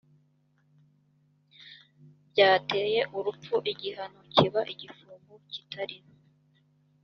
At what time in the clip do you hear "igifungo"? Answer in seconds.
4.73-5.33